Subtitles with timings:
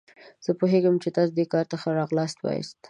[0.45, 2.75] زه پوهیږم چې تاسو دې کار ته ښه راغلاست وایاست.